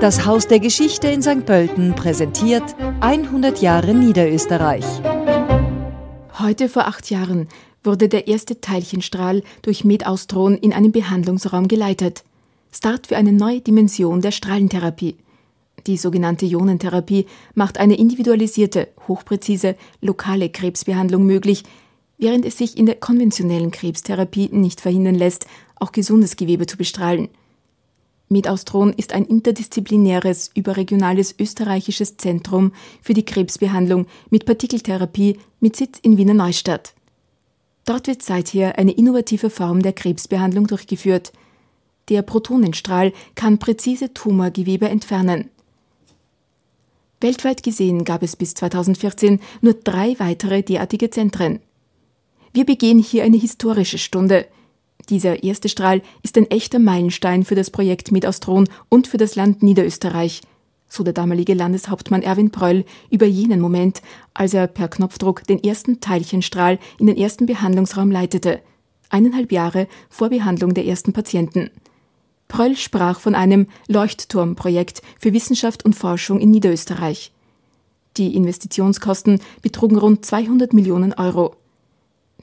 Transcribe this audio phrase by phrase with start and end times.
[0.00, 1.44] Das Haus der Geschichte in St.
[1.44, 2.62] Pölten präsentiert
[3.00, 4.84] 100 Jahre Niederösterreich.
[6.38, 7.48] Heute vor acht Jahren
[7.82, 12.22] wurde der erste Teilchenstrahl durch Medaustron in einen Behandlungsraum geleitet.
[12.70, 15.16] Start für eine neue Dimension der Strahlentherapie.
[15.88, 17.26] Die sogenannte Ionentherapie
[17.56, 21.64] macht eine individualisierte, hochpräzise, lokale Krebsbehandlung möglich,
[22.18, 27.30] während es sich in der konventionellen Krebstherapie nicht verhindern lässt, auch gesundes Gewebe zu bestrahlen.
[28.28, 36.18] Medaustron ist ein interdisziplinäres, überregionales österreichisches Zentrum für die Krebsbehandlung mit Partikeltherapie mit Sitz in
[36.18, 36.94] Wiener Neustadt.
[37.86, 41.32] Dort wird seither eine innovative Form der Krebsbehandlung durchgeführt.
[42.10, 45.48] Der Protonenstrahl kann präzise Tumorgewebe entfernen.
[47.20, 51.60] Weltweit gesehen gab es bis 2014 nur drei weitere derartige Zentren.
[52.52, 54.46] Wir begehen hier eine historische Stunde–
[55.10, 59.62] dieser erste Strahl ist ein echter Meilenstein für das Projekt Medaustron und für das Land
[59.62, 60.42] Niederösterreich,
[60.88, 64.02] so der damalige Landeshauptmann Erwin Pröll über jenen Moment,
[64.34, 68.60] als er per Knopfdruck den ersten Teilchenstrahl in den ersten Behandlungsraum leitete,
[69.10, 71.70] eineinhalb Jahre vor Behandlung der ersten Patienten.
[72.48, 77.32] Pröll sprach von einem Leuchtturmprojekt für Wissenschaft und Forschung in Niederösterreich.
[78.16, 81.54] Die Investitionskosten betrugen rund 200 Millionen Euro.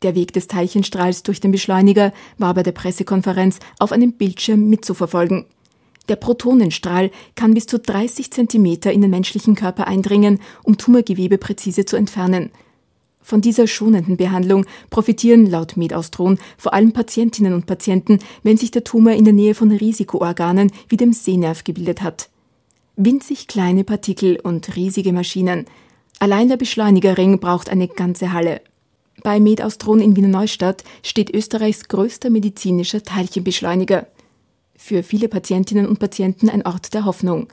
[0.06, 5.46] Der Weg des Teilchenstrahls durch den Beschleuniger war bei der Pressekonferenz auf einem Bildschirm mitzuverfolgen.
[6.10, 11.86] Der Protonenstrahl kann bis zu 30 Zentimeter in den menschlichen Körper eindringen, um Tumorgewebe präzise
[11.86, 12.52] zu entfernen.
[13.20, 18.84] Von dieser schonenden Behandlung profitieren laut Medaustron vor allem Patientinnen und Patienten, wenn sich der
[18.84, 22.30] Tumor in der Nähe von Risikoorganen wie dem Sehnerv gebildet hat.
[22.96, 25.66] Winzig kleine Partikel und riesige Maschinen.
[26.20, 28.62] Allein der Beschleunigerring braucht eine ganze Halle.
[29.26, 34.06] Bei Medaustron in Wiener Neustadt steht Österreichs größter medizinischer Teilchenbeschleuniger.
[34.76, 37.48] Für viele Patientinnen und Patienten ein Ort der Hoffnung.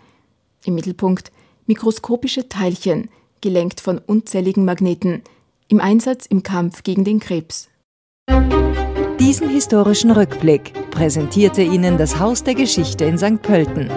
[0.66, 1.32] Im Mittelpunkt
[1.64, 3.08] mikroskopische Teilchen,
[3.40, 5.22] gelenkt von unzähligen Magneten,
[5.68, 7.70] im Einsatz im Kampf gegen den Krebs.
[9.18, 13.40] Diesen historischen Rückblick präsentierte Ihnen das Haus der Geschichte in St.
[13.40, 13.88] Pölten.